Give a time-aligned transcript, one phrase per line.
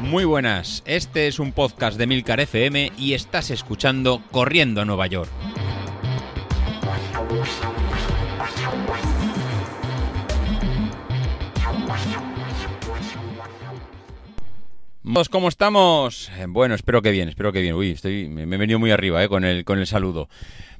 [0.00, 5.06] Muy buenas, este es un podcast de Milcar FM y estás escuchando Corriendo a Nueva
[5.08, 5.30] York.
[15.30, 16.30] ¿Cómo estamos?
[16.38, 17.74] Eh, Bueno, espero que bien, espero que bien.
[17.74, 17.96] Uy,
[18.28, 20.28] me he venido muy arriba eh, con, el, con el saludo.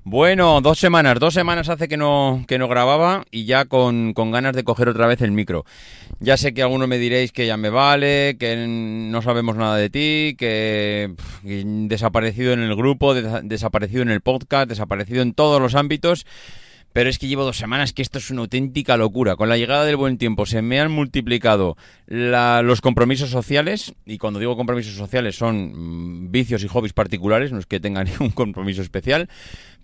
[0.09, 4.31] Bueno, dos semanas, dos semanas hace que no, que no grababa y ya con, con
[4.31, 5.65] ganas de coger otra vez el micro.
[6.21, 9.91] Ya sé que algunos me diréis que ya me vale, que no sabemos nada de
[9.91, 11.13] ti, que,
[11.43, 16.25] desaparecido en el grupo, desa- desaparecido en el podcast, desaparecido en todos los ámbitos.
[16.93, 19.37] Pero es que llevo dos semanas que esto es una auténtica locura.
[19.37, 21.77] Con la llegada del buen tiempo se me han multiplicado
[22.07, 23.93] los compromisos sociales.
[24.07, 25.73] Y cuando digo compromisos sociales son
[26.27, 29.29] mm, vicios y hobbies particulares, no es que tenga ningún compromiso especial.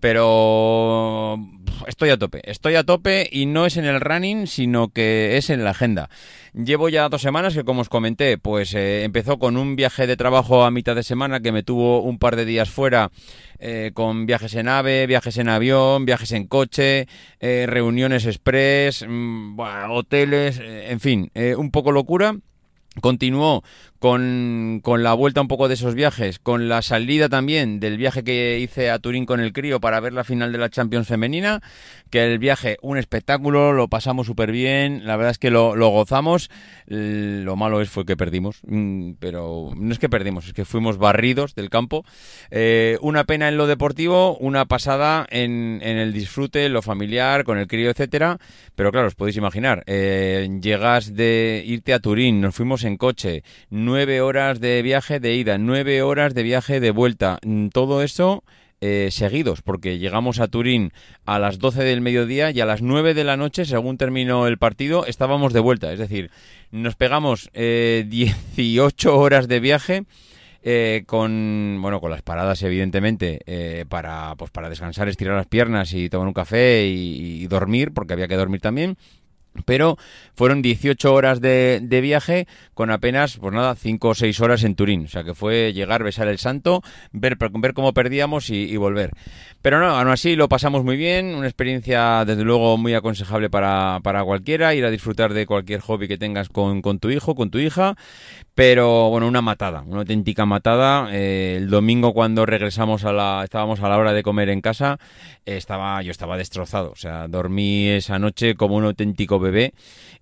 [0.02, 1.38] Pero
[1.86, 5.48] estoy a tope, estoy a tope y no es en el running, sino que es
[5.48, 6.10] en la agenda.
[6.54, 10.16] Llevo ya dos semanas que, como os comenté, pues eh, empezó con un viaje de
[10.16, 13.12] trabajo a mitad de semana que me tuvo un par de días fuera
[13.60, 17.06] eh, con viajes en ave, viajes en avión, viajes en coche,
[17.38, 19.56] eh, reuniones express, mm,
[19.88, 22.34] hoteles, en fin, un poco locura.
[23.00, 23.62] Continuó
[24.02, 28.24] con, con la vuelta un poco de esos viajes, con la salida también del viaje
[28.24, 31.62] que hice a Turín con el crío para ver la final de la Champions femenina,
[32.10, 35.90] que el viaje, un espectáculo, lo pasamos súper bien, la verdad es que lo, lo
[35.90, 36.50] gozamos,
[36.86, 40.98] lo malo es fue que perdimos, mm, pero no es que perdimos, es que fuimos
[40.98, 42.04] barridos del campo,
[42.50, 47.56] Eh, una pena en lo deportivo, una pasada en, en el disfrute, lo familiar, con
[47.56, 48.38] el crío, etcétera,
[48.74, 53.44] pero claro, os podéis imaginar, eh, llegas de irte a Turín, nos fuimos en coche,
[53.92, 58.42] nueve horas de viaje de ida, nueve horas de viaje de vuelta, Mm, todo eso
[58.80, 60.92] eh, seguidos, porque llegamos a Turín
[61.26, 64.56] a las 12 del mediodía y a las 9 de la noche, según terminó el
[64.56, 65.92] partido, estábamos de vuelta.
[65.92, 66.30] Es decir,
[66.70, 70.04] nos pegamos eh, 18 horas de viaje.
[70.62, 75.92] eh, con bueno con las paradas evidentemente eh, para pues para descansar estirar las piernas
[75.92, 78.96] y tomar un café y, y dormir porque había que dormir también
[79.64, 79.98] pero
[80.34, 84.74] fueron 18 horas de, de viaje con apenas, pues nada, 5 o 6 horas en
[84.74, 85.04] Turín.
[85.04, 86.82] O sea que fue llegar, besar el santo,
[87.12, 89.10] ver, ver cómo perdíamos y, volver.
[89.60, 91.34] Pero no, aún así lo pasamos muy bien.
[91.34, 94.74] Una experiencia, desde luego, muy aconsejable para, para cualquiera.
[94.74, 97.94] Ir a disfrutar de cualquier hobby que tengas con, con tu hijo, con tu hija.
[98.54, 101.08] Pero bueno, una matada, una auténtica matada.
[101.12, 104.98] Eh, el domingo cuando regresamos a la, estábamos a la hora de comer en casa,
[105.46, 106.90] estaba, yo estaba destrozado.
[106.90, 109.74] O sea, dormí esa noche como un auténtico bebé.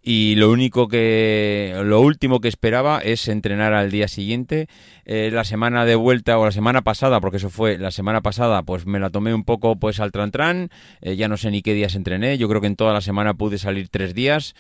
[0.03, 4.67] Y lo único que, lo último que esperaba es entrenar al día siguiente.
[5.05, 8.63] Eh, la semana de vuelta o la semana pasada, porque eso fue la semana pasada,
[8.63, 10.71] pues me la tomé un poco pues al tran tran.
[11.03, 12.39] Eh, ya no sé ni qué días entrené.
[12.39, 14.55] Yo creo que en toda la semana pude salir tres días.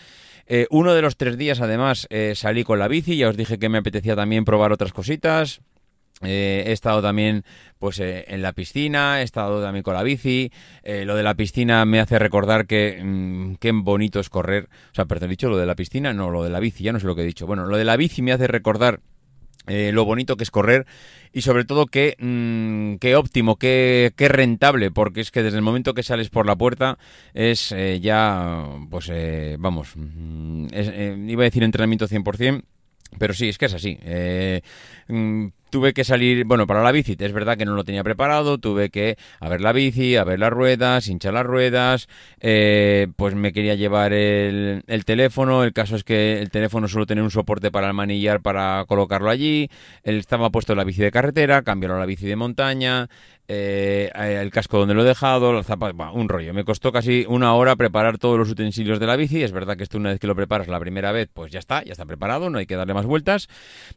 [0.52, 3.16] Eh, uno de los tres días, además, eh, salí con la bici.
[3.16, 5.60] Ya os dije que me apetecía también probar otras cositas.
[6.22, 7.44] Eh, he estado también
[7.78, 10.52] pues eh, en la piscina, he estado también con la bici.
[10.82, 14.68] Eh, lo de la piscina me hace recordar que mm, qué bonito es correr.
[14.92, 16.92] O sea, perdón, he dicho lo de la piscina, no, lo de la bici, ya
[16.92, 17.46] no sé lo que he dicho.
[17.46, 19.00] Bueno, lo de la bici me hace recordar
[19.66, 20.86] eh, lo bonito que es correr
[21.32, 26.02] y sobre todo mm, qué óptimo, qué, rentable, porque es que desde el momento que
[26.02, 26.98] sales por la puerta
[27.34, 30.66] es ya, pues eh, vamos, mm,
[31.28, 32.62] iba a decir entrenamiento 100%,
[33.18, 33.98] pero sí, es que es así.
[35.70, 38.90] Tuve que salir, bueno, para la bici, es verdad que no lo tenía preparado, tuve
[38.90, 42.08] que a ver la bici, a ver las ruedas, hinchar las ruedas,
[42.40, 47.06] eh, pues me quería llevar el, el teléfono, el caso es que el teléfono solo
[47.06, 49.70] tenía un soporte para el manillar para colocarlo allí,
[50.02, 53.08] él estaba puesto en la bici de carretera, cambiaron la bici de montaña,
[53.52, 56.54] eh, el casco donde lo he dejado, los zapatos, bah, un rollo.
[56.54, 59.42] Me costó casi una hora preparar todos los utensilios de la bici.
[59.42, 61.82] Es verdad que esto una vez que lo preparas la primera vez, pues ya está,
[61.82, 63.48] ya está preparado, no hay que darle más vueltas.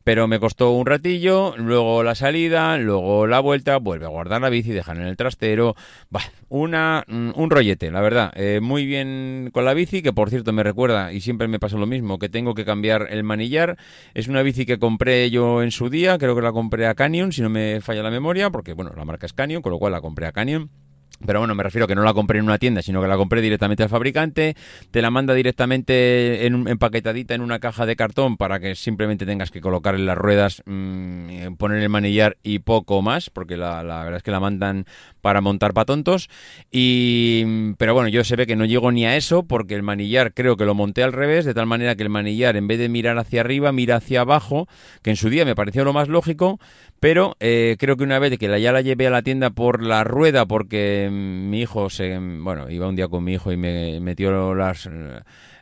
[0.04, 4.50] Pero me costó un ratillo, luego la salida, luego la vuelta, vuelve a guardar la
[4.50, 5.76] bici, dejar en el trastero.
[6.10, 8.32] Bah, una, mm, un rollete, la verdad.
[8.36, 11.78] Eh, muy bien con la bici, que por cierto me recuerda, y siempre me pasa
[11.78, 13.78] lo mismo, que tengo que cambiar el manillar.
[14.14, 17.32] Es una bici que compré yo en su día, creo que la compré a Canyon,
[17.32, 19.94] si no me falla la memoria, porque bueno, la marca es Canyon, con lo cual
[19.94, 20.83] la compré a Canyon.
[21.26, 23.42] Pero bueno, me refiero que no la compré en una tienda, sino que la compré
[23.42, 24.56] directamente al fabricante,
[24.92, 29.50] te la manda directamente en, empaquetadita en una caja de cartón para que simplemente tengas
[29.50, 34.04] que colocar en las ruedas, mm, poner el manillar y poco más, porque la, la
[34.04, 34.86] verdad es que la mandan
[35.22, 36.30] para montar para tontos.
[36.72, 40.34] Y, pero bueno, yo se ve que no llego ni a eso, porque el manillar
[40.34, 42.90] creo que lo monté al revés, de tal manera que el manillar en vez de
[42.90, 44.68] mirar hacia arriba, mira hacia abajo,
[45.02, 46.60] que en su día me pareció lo más lógico,
[47.00, 50.04] pero eh, creo que una vez que ya la llevé a la tienda por la
[50.04, 54.54] rueda, porque mi hijo se, bueno, iba un día con mi hijo y me metió
[54.54, 54.90] las,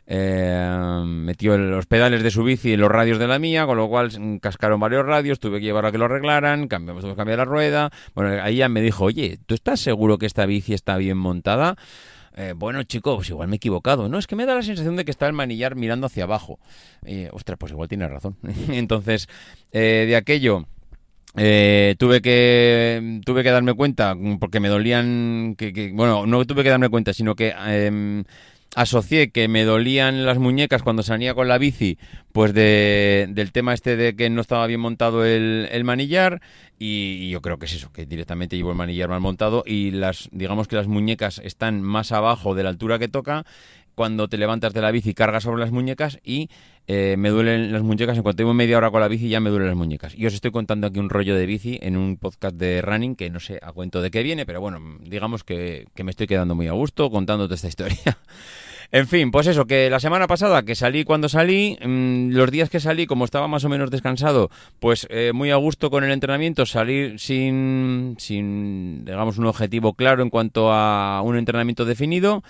[0.06, 3.88] eh, metió los pedales de su bici en los radios de la mía, con lo
[3.88, 4.10] cual
[4.40, 7.90] cascaron varios radios, tuve que llevar a que lo arreglaran, cambiamos, que cambiar la rueda.
[8.14, 11.76] Bueno, ahí ya me dijo, oye, ¿tú estás seguro que esta bici está bien montada?
[12.34, 14.08] Eh, bueno, chicos, pues igual me he equivocado.
[14.08, 16.58] No, es que me da la sensación de que está el manillar mirando hacia abajo.
[17.06, 18.36] Y, ostras, pues igual tiene razón.
[18.68, 19.28] Entonces,
[19.72, 20.66] eh, de aquello...
[21.34, 26.68] Eh, tuve que tuve que darme cuenta porque me dolían que, bueno no tuve que
[26.68, 28.24] darme cuenta sino que em,
[28.74, 31.98] asocié que me dolían las muñecas cuando salía con la bici,
[32.32, 36.40] pues de, del tema este de que no estaba bien montado el, manillar
[36.78, 40.28] y, yo creo que es eso, que directamente llevo el manillar mal montado y las
[40.32, 43.44] digamos que las muñecas están más abajo de la altura que toca
[43.94, 46.50] cuando te levantas de la bici cargas sobre las muñecas y
[46.86, 48.16] eh, me duelen las muñecas.
[48.16, 50.14] En cuanto llevo media hora con la bici ya me duelen las muñecas.
[50.16, 53.30] Y os estoy contando aquí un rollo de bici en un podcast de running que
[53.30, 56.54] no sé a cuento de qué viene, pero bueno, digamos que, que me estoy quedando
[56.54, 57.98] muy a gusto contándote esta historia.
[58.94, 62.68] En fin, pues eso, que la semana pasada que salí cuando salí, mm, los días
[62.68, 64.50] que salí, como estaba más o menos descansado,
[64.80, 70.22] pues eh, muy a gusto con el entrenamiento, salir sin, sin, digamos, un objetivo claro
[70.22, 72.42] en cuanto a un entrenamiento definido.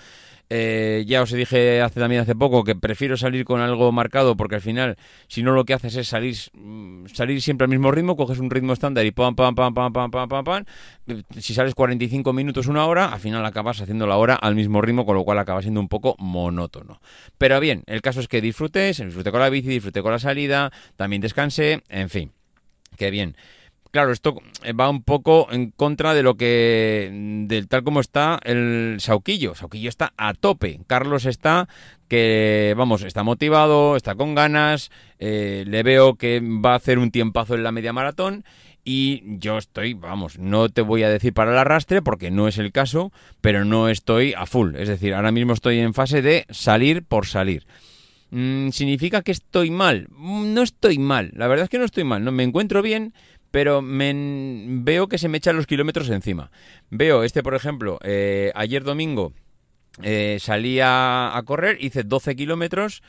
[0.49, 4.55] Eh, ya os dije hace también hace poco que prefiero salir con algo marcado porque
[4.55, 4.97] al final,
[5.27, 8.51] si no lo que haces es salir, mm, salir siempre al mismo ritmo, coges un
[8.51, 10.65] ritmo estándar y pam, pam, pam, pam, pam, pam, pam, pam.
[11.39, 15.05] Si sales 45 minutos, una hora, al final acabas haciendo la hora al mismo ritmo,
[15.05, 16.99] con lo cual acaba siendo un poco monótono.
[17.37, 20.71] Pero bien, el caso es que disfrutes, disfrute con la bici, disfrute con la salida,
[20.97, 22.31] también descanse, en fin,
[22.97, 23.35] qué bien
[23.93, 24.35] claro, esto
[24.77, 29.53] va un poco en contra de lo que, del tal como está el Sauquillo.
[29.53, 30.81] Sauquillo está a tope.
[30.87, 31.69] Carlos está
[32.09, 34.89] que, vamos, está motivado, está con ganas.
[35.19, 38.43] Eh, le veo que va a hacer un tiempazo en la media maratón.
[38.85, 42.57] Y yo estoy, vamos, no te voy a decir para el arrastre porque no es
[42.57, 44.75] el caso, pero no estoy a full.
[44.75, 47.65] Es decir, ahora mismo estoy en fase de salir por salir.
[48.31, 50.07] Mm, ¿Significa que estoy mal?
[50.09, 53.13] Mm, no estoy mal, la verdad es que no estoy mal, no me encuentro bien,
[53.51, 54.11] pero me,
[54.81, 56.49] veo que se me echan los kilómetros encima.
[56.89, 59.33] Veo este, por ejemplo, eh, ayer domingo
[60.01, 63.03] eh, salí a, correr, hice 12 kilómetros,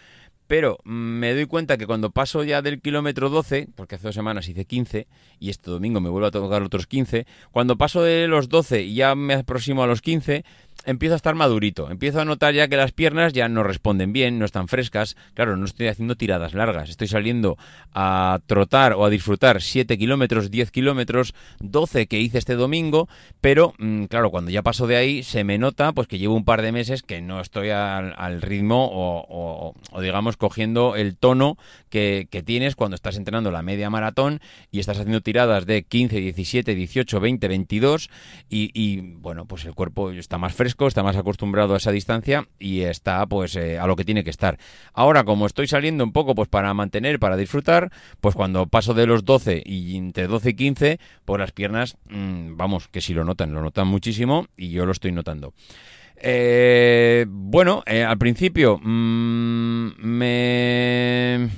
[0.46, 4.48] pero me doy cuenta que cuando paso ya del kilómetro 12, porque hace dos semanas
[4.48, 5.06] hice 15
[5.38, 8.94] y este domingo me vuelvo a tocar otros 15, cuando paso de los 12 y
[8.94, 10.44] ya me aproximo a los 15,
[10.86, 11.90] empiezo a estar madurito.
[11.90, 15.16] Empiezo a notar ya que las piernas ya no responden bien, no están frescas.
[15.34, 16.90] Claro, no estoy haciendo tiradas largas.
[16.90, 17.56] Estoy saliendo
[17.94, 23.08] a trotar o a disfrutar 7 kilómetros, 10 kilómetros, 12 que hice este domingo.
[23.40, 26.44] Pero, mm, claro, cuando ya paso de ahí, se me nota pues que llevo un
[26.44, 31.56] par de meses que no estoy al, ritmo o, digamos, cogiendo el tono
[31.88, 34.40] que, tienes cuando estás entrenando la media maratón
[34.70, 38.10] y estás haciendo tiradas de 15, 17, 18, 20, 22.
[38.50, 42.46] Y, y bueno, pues el cuerpo está más fresco está más acostumbrado a esa distancia
[42.58, 44.58] y está pues eh, a lo que tiene que estar.
[44.92, 47.90] Ahora, como estoy saliendo un poco pues para mantener, para disfrutar,
[48.20, 52.56] pues cuando paso de los 12 y entre 12 y 15, pues las piernas, mm,
[52.56, 55.54] vamos, que si lo notan, lo notan muchísimo y yo lo estoy notando.
[56.16, 61.50] Eh, bueno, eh, al principio mm, me...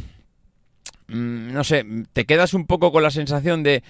[1.08, 3.82] Mm, no sé, te quedas un poco con la sensación de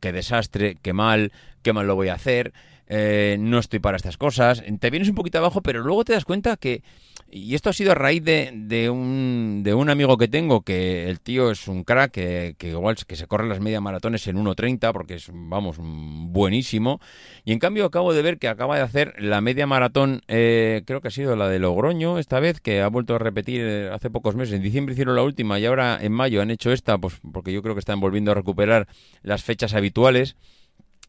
[0.00, 2.52] qué desastre, qué mal, qué mal lo voy a hacer.
[2.92, 6.24] Eh, no estoy para estas cosas, te vienes un poquito abajo, pero luego te das
[6.24, 6.82] cuenta que,
[7.30, 11.08] y esto ha sido a raíz de, de, un, de un amigo que tengo, que
[11.08, 14.92] el tío es un crack, que, igual que se corre las media maratones en 1.30,
[14.92, 17.00] porque es, vamos, buenísimo,
[17.44, 21.00] y en cambio acabo de ver que acaba de hacer la media maratón, eh, creo
[21.00, 24.10] que ha sido la de Logroño esta vez, que ha vuelto a repetir eh, hace
[24.10, 27.20] pocos meses, en diciembre hicieron la última y ahora en mayo han hecho esta, pues
[27.32, 28.88] porque yo creo que están volviendo a recuperar
[29.22, 30.34] las fechas habituales.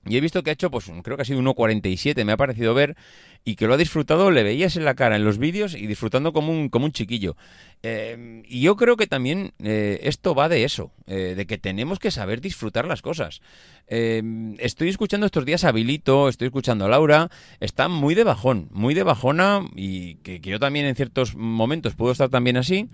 [0.06, 2.74] Y he visto que ha hecho, pues creo que ha sido 1.47, me ha parecido
[2.74, 2.96] ver,
[3.44, 6.34] y que lo ha disfrutado, le veías en la cara en los vídeos y disfrutando
[6.34, 7.36] como un, como un chiquillo.
[7.84, 12.00] Eh, y yo creo que también eh, esto va de eso, eh, de que tenemos
[12.00, 13.42] que saber disfrutar las cosas.
[13.88, 17.30] estoy escuchando estos días a Bilito, estoy escuchando a Laura,
[17.60, 21.94] está muy de bajón, muy de bajona, y que, que yo también en ciertos momentos
[21.94, 22.90] puedo estar también así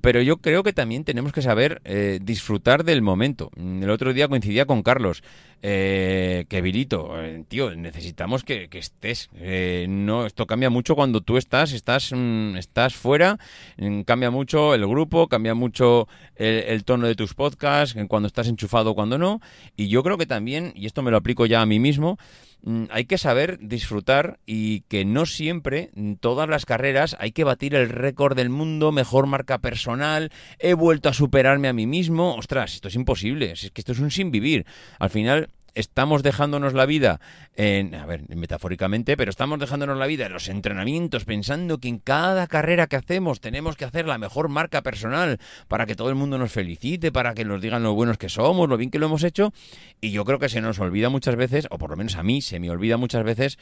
[0.00, 3.50] pero yo creo que también tenemos que saber eh, disfrutar del momento.
[3.56, 5.22] El otro día coincidía con Carlos,
[5.60, 9.28] eh, que Virito, eh, tío, necesitamos que, estés.
[9.34, 13.38] Eh, no, esto cambia mucho cuando tú estás, estás, mm, estás fuera,
[13.76, 18.46] mm, cambia mucho el grupo, cambia mucho el, el, tono de tus podcasts, cuando estás
[18.46, 19.40] enchufado, cuando no.
[19.76, 22.47] Y yo creo que también, y esto me lo aplico ya a mí mismo, Mm,
[22.90, 27.74] hay que saber disfrutar y que no siempre, en todas las carreras, hay que batir
[27.74, 32.34] el récord del mundo, mejor marca personal, he vuelto a superarme a mí mismo.
[32.34, 34.66] Ostras, esto es imposible, es que esto es un sin vivir.
[34.98, 37.20] Al final, estamos dejándonos la vida,
[37.54, 41.98] en, a ver, metafóricamente, pero estamos dejándonos la vida en los entrenamientos pensando que en
[41.98, 46.16] cada carrera que hacemos tenemos que hacer la mejor marca personal para que todo el
[46.16, 49.06] mundo nos felicite, para que nos digan lo buenos que somos, lo bien que lo
[49.06, 49.52] hemos hecho.
[50.00, 52.42] Y yo creo que se nos olvida muchas veces, o por lo menos a mí
[52.42, 53.58] se me olvida muchas veces,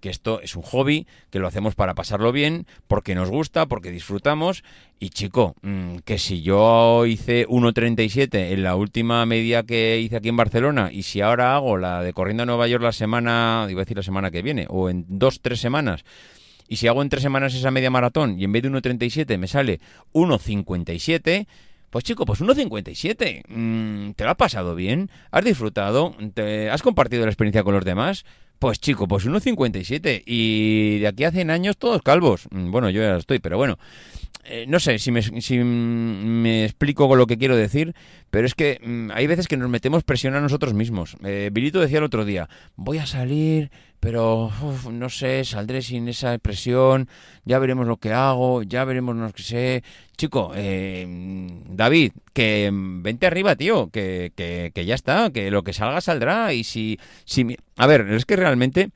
[0.00, 3.90] que esto es un hobby, que lo hacemos para pasarlo bien, porque nos gusta, porque
[3.90, 4.64] disfrutamos.
[4.98, 10.28] Y chico, mm, que si yo hice 1.37 en la última media que hice aquí
[10.28, 13.80] en Barcelona, y si ahora hago la de corriendo a Nueva York la semana, iba
[13.80, 16.04] a decir la semana que viene, o en dos, tres semanas,
[16.70, 19.48] y si hago en tres semanas esa media maratón y en vez de 1.37 me
[19.48, 19.80] sale
[20.12, 21.48] 1.57,
[21.90, 23.42] pues chico, pues 1.57.
[23.48, 25.10] Mm, ¿Te lo ha pasado bien?
[25.32, 26.14] ¿Has disfrutado?
[26.32, 28.24] ¿Te ¿Has compartido la experiencia con los demás?
[28.60, 32.46] Pues chico, pues 1,57 y de aquí a 100 años todos calvos.
[32.50, 33.78] Mm, bueno, yo ya estoy, pero bueno.
[34.44, 37.94] Eh, no sé si me, explico con lo que quiero decir,
[38.30, 41.16] pero es que mm, hay veces que nos metemos presión a nosotros mismos.
[41.24, 41.50] Eh,
[41.80, 44.50] decía el otro día, voy a salir, pero
[44.90, 47.08] no sé, saldré sin esa presión,
[47.44, 49.84] ya veremos lo que hago, ya veremos lo que sé.
[50.16, 51.06] Chico, eh,
[51.68, 56.54] David, que vente arriba, tío, que, que, que, ya está, que lo que salga saldrá.
[56.54, 57.56] Y si, si.
[57.76, 58.90] A ver, es que realmente.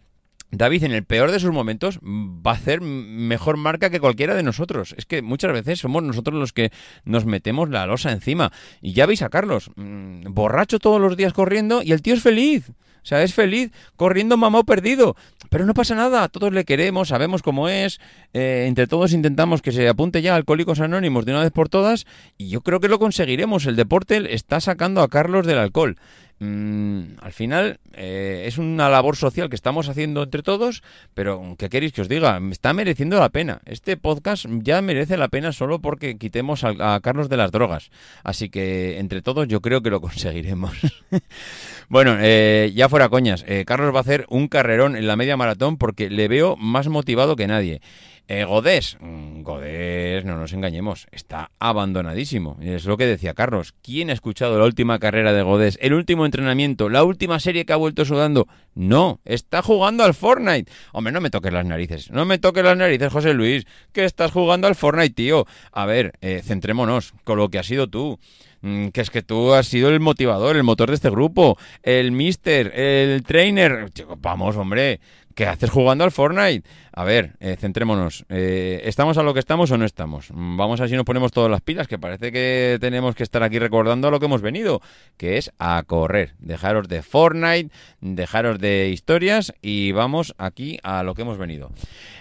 [0.57, 4.45] David, en el peor de sus momentos, va a hacer mejor marca que cualquiera de
[4.45, 4.95] nosotros.
[4.97, 6.71] Es que muchas veces somos nosotros los que
[7.05, 8.53] nos metemos la losa encima.
[8.81, 12.23] Y ya veis a Carlos, mm, borracho todos los días corriendo y el tío es
[12.23, 12.71] feliz.
[13.05, 15.15] O sea, es feliz corriendo mamá perdido.
[15.51, 18.01] Pero no pasa nada, todos le queremos, sabemos cómo es.
[18.33, 22.07] Eh, entre todos intentamos que se apunte ya Alcohólicos Anónimos de una vez por todas.
[22.39, 23.67] Y yo creo que lo conseguiremos.
[23.67, 25.97] El deporte está sacando a Carlos del alcohol.
[26.41, 30.83] Mm, al final eh, es una labor social que estamos haciendo entre todos,
[31.15, 32.41] pero ¿qué queréis que os diga?
[32.51, 33.61] Está mereciendo la pena.
[33.67, 37.91] Este podcast ya merece la pena solo porque quitemos a, Carlos de las drogas.
[38.25, 40.73] Así que entre todos yo creo que lo conseguiremos.
[41.89, 45.37] bueno, eh, ya fuera coñas, eh, Carlos va a hacer un carrerón en la media
[45.37, 47.81] maratón porque le veo más motivado que nadie.
[48.27, 52.57] Eh, Godés, mm, Godés, no nos engañemos, está abandonadísimo.
[52.63, 53.75] Es lo que decía Carlos.
[53.83, 55.79] ¿Quién ha escuchado la última carrera de Godés?
[55.83, 58.49] El último entrenamiento, la última serie que ha vuelto sudando.
[58.75, 60.73] No, está jugando al Fortnite.
[60.93, 62.11] Hombre, no me toques las narices.
[62.11, 63.67] No me toques las narices, José Luis.
[63.93, 65.47] Que estás jugando al Fortnite, tío.
[65.71, 68.19] A ver, eh, centrémonos con lo que has sido tú
[68.63, 72.11] mm, que es que tú has sido el motivador, el motor de este grupo, el
[72.11, 73.91] mister, el trainer.
[74.19, 75.01] Vamos, hombre,
[75.35, 76.69] ¿Qué haces jugando al Fortnite?
[76.93, 78.25] A ver, eh, centrémonos.
[78.29, 80.29] Eh, ¿Estamos a lo que estamos o no estamos?
[80.31, 83.43] Vamos a ver si nos ponemos todas las pilas, que parece que tenemos que estar
[83.43, 84.81] aquí recordando a lo que hemos venido,
[85.17, 86.35] que es a correr.
[86.39, 91.73] Dejaros de Fortnite, dejaros de historias y vamos aquí a lo que hemos venido.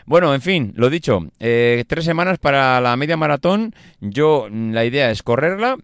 [0.08, 3.76] Bueno, en fin, lo dicho, eh, tres semanas para la media maratón.
[4.02, 5.78] Yo, la idea es correrla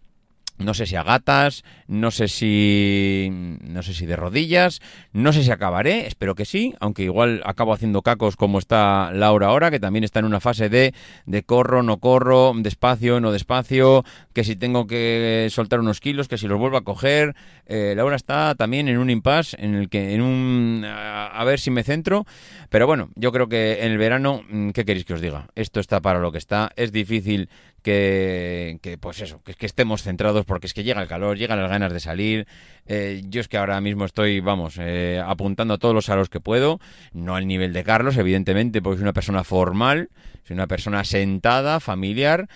[0.60, 3.30] no sé si a gatas, no sé si
[3.62, 4.82] no sé si de rodillas,
[5.14, 9.48] no sé si acabaré, espero que sí, aunque igual acabo haciendo cacos como está Laura
[9.48, 10.94] ahora, que también está en una fase de,
[11.26, 16.38] de corro, no corro, despacio, no despacio, que si tengo que soltar unos kilos, que
[16.38, 17.36] si los vuelvo a coger.
[17.66, 21.72] Eh, Laura está también en un impasse en el que en un a, ver si
[21.72, 22.26] me centro,
[22.70, 25.48] pero bueno, yo creo que en el verano, mm, ¿qué queréis que os diga?
[25.56, 30.46] Esto está para lo que está, es difícil que, pues eso, que, que estemos centrados
[30.46, 32.48] porque es que llega el calor, llegan las ganas de salir.
[32.86, 36.40] Eh, yo es que ahora mismo estoy, vamos, eh, apuntando a todos los salos que
[36.40, 36.80] puedo,
[37.14, 40.10] no al nivel de Carlos, evidentemente, porque soy una persona formal,
[40.44, 42.50] soy una persona sentada, familiar,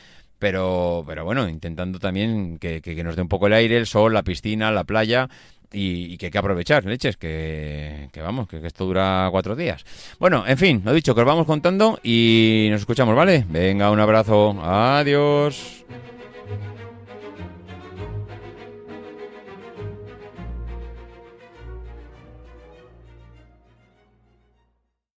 [0.43, 4.13] pero, pero bueno, intentando también que, que, nos dé un poco el aire, el sol,
[4.13, 5.29] la piscina, la playa,
[5.71, 9.85] y, que hay que aprovechar, leches, que, que vamos, que, que, esto dura cuatro días.
[10.19, 13.45] Bueno, en fin, lo dicho, que os vamos contando y nos escuchamos, ¿vale?
[13.47, 15.85] Venga, un abrazo, adiós.